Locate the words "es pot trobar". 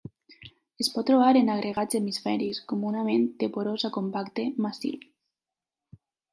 0.83-1.27